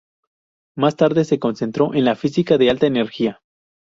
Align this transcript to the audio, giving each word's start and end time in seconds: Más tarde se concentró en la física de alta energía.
Más 0.75 0.95
tarde 0.95 1.25
se 1.25 1.37
concentró 1.37 1.93
en 1.93 2.05
la 2.05 2.15
física 2.15 2.57
de 2.57 2.71
alta 2.71 2.87
energía. 2.87 3.39